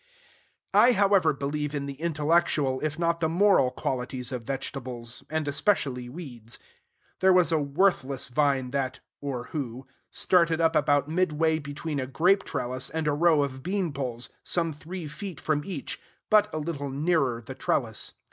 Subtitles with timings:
[0.73, 6.09] I, however, believe in the intellectual, if not the moral, qualities of vegetables, and especially
[6.09, 6.57] weeds.
[7.19, 12.43] There was a worthless vine that (or who) started up about midway between a grape
[12.43, 15.99] trellis and a row of bean poles, some three feet from each,
[16.31, 18.13] but a little nearer the trellis.